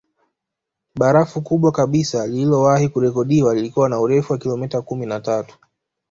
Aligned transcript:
Barafu 0.95 1.41
kubwa 1.41 1.71
kabisa 1.71 2.27
lililowahi 2.27 2.89
kurekodiwa 2.89 3.55
lilikuwa 3.55 3.89
na 3.89 3.99
urefu 3.99 4.33
wa 4.33 4.39
kilometa 4.39 4.81
kumi 4.81 5.05
na 5.05 5.19
tatu 5.19 5.57